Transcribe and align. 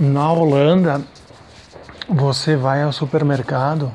Na 0.00 0.32
Holanda, 0.32 1.02
você 2.08 2.54
vai 2.54 2.84
ao 2.84 2.92
supermercado 2.92 3.92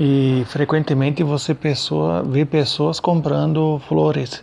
e 0.00 0.42
frequentemente 0.48 1.22
você 1.22 1.54
pessoa, 1.54 2.24
vê 2.24 2.44
pessoas 2.44 2.98
comprando 2.98 3.80
flores, 3.86 4.42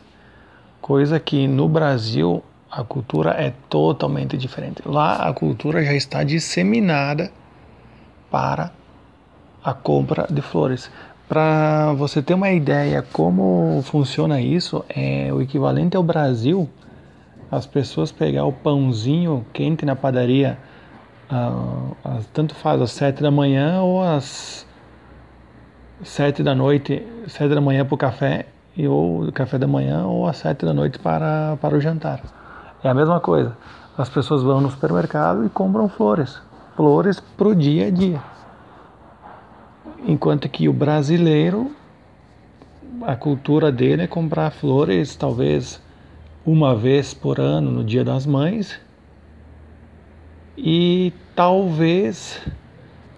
coisa 0.79 1.19
que 1.19 1.49
no 1.49 1.67
Brasil 1.67 2.41
a 2.71 2.81
cultura 2.81 3.31
é 3.31 3.51
totalmente 3.67 4.37
diferente. 4.37 4.81
Lá 4.85 5.27
a 5.27 5.33
cultura 5.33 5.83
já 5.83 5.93
está 5.93 6.23
disseminada 6.23 7.29
para 8.31 8.71
a 9.61 9.73
compra 9.73 10.27
de 10.29 10.41
flores. 10.41 10.89
Para 11.27 11.91
você 11.91 12.21
ter 12.21 12.35
uma 12.35 12.51
ideia 12.51 13.05
como 13.11 13.81
funciona 13.83 14.39
isso, 14.39 14.85
é 14.87 15.29
o 15.33 15.41
equivalente 15.41 15.97
ao 15.97 16.03
Brasil 16.03 16.69
as 17.55 17.67
pessoas 17.67 18.11
pegar 18.11 18.45
o 18.45 18.51
pãozinho 18.51 19.45
quente 19.53 19.85
na 19.85 19.95
padaria, 19.95 20.57
ah, 21.29 22.19
tanto 22.33 22.55
faz 22.55 22.81
às 22.81 22.91
sete 22.91 23.21
da 23.21 23.29
manhã 23.29 23.81
ou 23.81 24.01
às 24.01 24.65
sete 26.03 26.41
da 26.41 26.55
noite, 26.55 27.05
sete 27.27 27.53
da 27.53 27.61
manhã 27.61 27.85
para 27.85 27.95
o 27.95 27.97
café, 27.97 28.47
e 28.75 28.87
ou 28.87 29.31
café 29.31 29.59
da 29.59 29.67
manhã 29.67 30.05
ou 30.07 30.27
às 30.27 30.37
sete 30.37 30.65
da 30.65 30.73
noite 30.73 30.97
para, 30.97 31.55
para 31.61 31.77
o 31.77 31.79
jantar. 31.79 32.21
É 32.83 32.89
a 32.89 32.93
mesma 32.93 33.19
coisa. 33.19 33.55
As 33.95 34.09
pessoas 34.09 34.41
vão 34.41 34.59
no 34.59 34.71
supermercado 34.71 35.45
e 35.45 35.49
compram 35.49 35.87
flores, 35.87 36.41
flores 36.75 37.19
para 37.19 37.47
o 37.47 37.55
dia 37.55 37.87
a 37.87 37.91
dia. 37.91 38.19
Enquanto 40.05 40.49
que 40.49 40.67
o 40.67 40.73
brasileiro, 40.73 41.71
a 43.03 43.15
cultura 43.15 43.71
dele 43.71 44.01
é 44.01 44.07
comprar 44.07 44.49
flores, 44.49 45.15
talvez 45.15 45.79
uma 46.45 46.75
vez 46.75 47.13
por 47.13 47.39
ano 47.39 47.71
no 47.71 47.83
Dia 47.83 48.03
das 48.03 48.25
Mães 48.25 48.79
e 50.57 51.13
talvez 51.35 52.41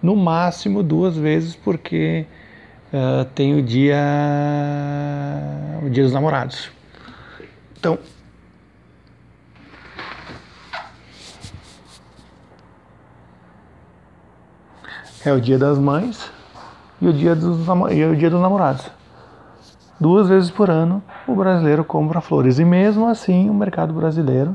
no 0.02 0.14
máximo 0.14 0.82
duas 0.82 1.16
vezes 1.16 1.56
porque 1.56 2.26
uh, 2.92 3.24
tem 3.34 3.54
o 3.58 3.62
dia 3.62 3.96
o 5.82 5.90
Dia 5.90 6.04
dos 6.04 6.12
Namorados. 6.12 6.70
Então 7.78 7.98
é 15.24 15.32
o 15.32 15.40
Dia 15.40 15.58
das 15.58 15.78
Mães 15.78 16.30
e 17.00 17.08
o 17.08 17.12
Dia 17.12 17.34
dos, 17.34 17.66
e 17.92 18.04
o 18.04 18.16
dia 18.16 18.30
dos 18.30 18.40
Namorados. 18.40 18.88
Duas 19.98 20.28
vezes 20.28 20.50
por 20.50 20.68
ano 20.68 21.02
o 21.26 21.34
brasileiro 21.34 21.84
compra 21.84 22.20
flores 22.20 22.58
e 22.58 22.64
mesmo 22.64 23.06
assim 23.06 23.48
o 23.48 23.54
mercado 23.54 23.94
brasileiro 23.94 24.54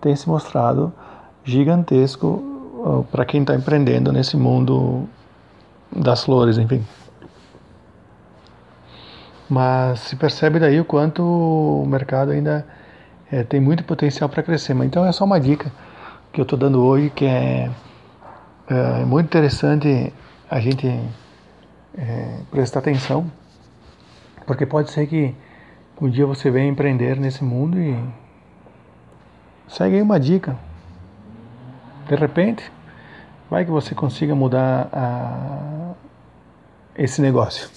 tem 0.00 0.16
se 0.16 0.28
mostrado 0.28 0.92
gigantesco 1.44 2.42
para 3.10 3.24
quem 3.24 3.42
está 3.42 3.54
empreendendo 3.54 4.10
nesse 4.10 4.36
mundo 4.36 5.06
das 5.94 6.24
flores, 6.24 6.56
enfim. 6.56 6.82
Mas 9.48 10.00
se 10.00 10.16
percebe 10.16 10.58
daí 10.58 10.80
o 10.80 10.84
quanto 10.84 11.22
o 11.22 11.84
mercado 11.86 12.30
ainda 12.30 12.64
é, 13.30 13.42
tem 13.42 13.60
muito 13.60 13.84
potencial 13.84 14.28
para 14.28 14.42
crescer. 14.42 14.74
Mas 14.74 14.86
então 14.86 15.04
é 15.04 15.12
só 15.12 15.24
uma 15.24 15.40
dica 15.40 15.70
que 16.32 16.40
eu 16.40 16.44
estou 16.44 16.58
dando 16.58 16.82
hoje 16.82 17.10
que 17.10 17.26
é, 17.26 17.70
é, 18.68 19.04
muito 19.04 19.26
interessante 19.26 20.12
a 20.48 20.60
gente 20.60 20.86
é, 21.98 22.38
prestar 22.50 22.78
atenção 22.78 23.30
porque 24.50 24.66
pode 24.66 24.90
ser 24.90 25.06
que 25.06 25.32
um 26.02 26.10
dia 26.10 26.26
você 26.26 26.50
venha 26.50 26.68
empreender 26.68 27.14
nesse 27.20 27.44
mundo 27.44 27.78
e 27.78 27.96
segue 29.68 29.94
aí 29.94 30.02
uma 30.02 30.18
dica. 30.18 30.58
De 32.08 32.16
repente, 32.16 32.68
vai 33.48 33.64
que 33.64 33.70
você 33.70 33.94
consiga 33.94 34.34
mudar 34.34 34.88
a, 34.92 35.92
esse 36.96 37.22
negócio. 37.22 37.70